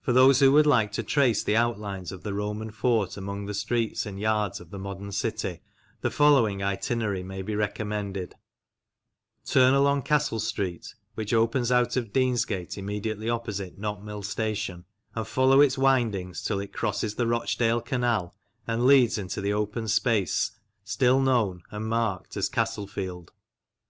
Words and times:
For 0.00 0.14
those 0.14 0.40
who 0.40 0.52
would 0.52 0.66
like 0.66 0.90
to 0.92 1.02
trace 1.02 1.44
the 1.44 1.54
outlines 1.54 2.12
of 2.12 2.22
the 2.22 2.32
Roman 2.32 2.70
fort 2.70 3.18
among 3.18 3.44
the 3.44 3.52
streets 3.52 4.06
and 4.06 4.18
yards 4.18 4.58
of 4.58 4.70
the 4.70 4.78
modern 4.78 5.12
city, 5.12 5.60
the 6.00 6.10
following 6.10 6.62
itinerary 6.62 7.22
may 7.22 7.42
be 7.42 7.54
recommended: 7.54 8.36
Turn 9.44 9.74
along 9.74 10.04
Castle 10.04 10.40
Street 10.40 10.94
(which 11.14 11.34
opens 11.34 11.70
out 11.70 11.94
of 11.98 12.10
Deansgate 12.10 12.78
immediately 12.78 13.28
opposite 13.28 13.76
Knott 13.78 14.02
Mill 14.02 14.22
Station) 14.22 14.86
and 15.14 15.26
follow 15.26 15.60
its 15.60 15.76
windings 15.76 16.42
till 16.42 16.58
it 16.58 16.72
crosses 16.72 17.16
the 17.16 17.24
40 17.24 17.26
MEMORIALS 17.26 17.42
OF 17.56 17.60
OLD 17.62 17.70
LANCASHIRE 17.70 17.96
Rochdale 17.98 17.98
Canal 17.98 18.34
and 18.66 18.86
leads 18.86 19.18
into 19.18 19.42
the 19.42 19.52
open 19.52 19.88
space 19.88 20.52
still 20.84 21.20
known 21.20 21.64
(and 21.70 21.86
marked) 21.86 22.34
as 22.38 22.48
Castlefield. 22.48 23.28